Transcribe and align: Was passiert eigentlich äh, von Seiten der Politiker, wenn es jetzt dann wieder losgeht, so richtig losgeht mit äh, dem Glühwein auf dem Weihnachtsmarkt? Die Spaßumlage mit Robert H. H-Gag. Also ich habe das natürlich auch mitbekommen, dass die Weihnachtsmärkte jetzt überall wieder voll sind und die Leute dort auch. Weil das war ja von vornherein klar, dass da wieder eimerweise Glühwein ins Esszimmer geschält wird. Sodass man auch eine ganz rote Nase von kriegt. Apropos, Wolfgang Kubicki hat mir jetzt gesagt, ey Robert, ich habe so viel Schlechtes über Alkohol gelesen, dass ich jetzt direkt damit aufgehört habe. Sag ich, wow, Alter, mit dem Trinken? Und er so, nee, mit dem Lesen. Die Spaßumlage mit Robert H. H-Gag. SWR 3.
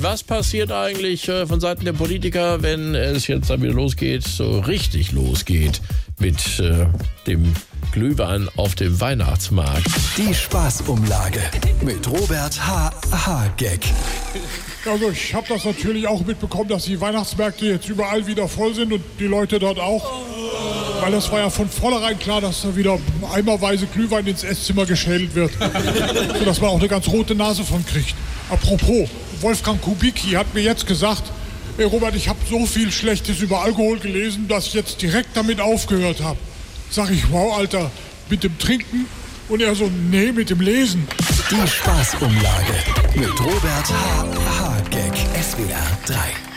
Was 0.00 0.22
passiert 0.22 0.70
eigentlich 0.70 1.28
äh, 1.28 1.44
von 1.44 1.58
Seiten 1.58 1.84
der 1.84 1.92
Politiker, 1.92 2.62
wenn 2.62 2.94
es 2.94 3.26
jetzt 3.26 3.50
dann 3.50 3.62
wieder 3.62 3.72
losgeht, 3.72 4.22
so 4.22 4.60
richtig 4.60 5.10
losgeht 5.10 5.80
mit 6.20 6.60
äh, 6.60 6.86
dem 7.26 7.52
Glühwein 7.90 8.48
auf 8.54 8.76
dem 8.76 9.00
Weihnachtsmarkt? 9.00 9.88
Die 10.16 10.32
Spaßumlage 10.32 11.40
mit 11.82 12.08
Robert 12.08 12.64
H. 12.64 12.92
H-Gag. 13.10 13.80
Also 14.86 15.10
ich 15.10 15.34
habe 15.34 15.48
das 15.48 15.64
natürlich 15.64 16.06
auch 16.06 16.24
mitbekommen, 16.24 16.68
dass 16.68 16.84
die 16.84 17.00
Weihnachtsmärkte 17.00 17.66
jetzt 17.66 17.88
überall 17.88 18.24
wieder 18.24 18.46
voll 18.46 18.74
sind 18.74 18.92
und 18.92 19.02
die 19.18 19.26
Leute 19.26 19.58
dort 19.58 19.80
auch. 19.80 20.08
Weil 21.00 21.10
das 21.10 21.28
war 21.32 21.40
ja 21.40 21.50
von 21.50 21.68
vornherein 21.68 22.16
klar, 22.20 22.40
dass 22.40 22.62
da 22.62 22.76
wieder 22.76 23.00
eimerweise 23.34 23.86
Glühwein 23.86 24.28
ins 24.28 24.44
Esszimmer 24.44 24.86
geschält 24.86 25.34
wird. 25.34 25.50
Sodass 26.38 26.60
man 26.60 26.70
auch 26.70 26.78
eine 26.78 26.88
ganz 26.88 27.08
rote 27.08 27.34
Nase 27.34 27.64
von 27.64 27.84
kriegt. 27.84 28.14
Apropos, 28.50 29.08
Wolfgang 29.40 29.80
Kubicki 29.80 30.32
hat 30.32 30.54
mir 30.54 30.62
jetzt 30.62 30.86
gesagt, 30.86 31.24
ey 31.76 31.84
Robert, 31.84 32.14
ich 32.14 32.28
habe 32.28 32.38
so 32.48 32.66
viel 32.66 32.90
Schlechtes 32.90 33.40
über 33.40 33.60
Alkohol 33.60 33.98
gelesen, 33.98 34.48
dass 34.48 34.68
ich 34.68 34.74
jetzt 34.74 35.02
direkt 35.02 35.36
damit 35.36 35.60
aufgehört 35.60 36.22
habe. 36.22 36.38
Sag 36.90 37.10
ich, 37.10 37.30
wow, 37.30 37.56
Alter, 37.56 37.90
mit 38.30 38.42
dem 38.44 38.58
Trinken? 38.58 39.06
Und 39.48 39.62
er 39.62 39.74
so, 39.74 39.90
nee, 40.10 40.32
mit 40.32 40.50
dem 40.50 40.60
Lesen. 40.60 41.08
Die 41.50 41.68
Spaßumlage 41.68 42.74
mit 43.14 43.40
Robert 43.40 43.88
H. 43.88 44.26
H-Gag. 44.58 45.14
SWR 45.42 45.98
3. 46.06 46.47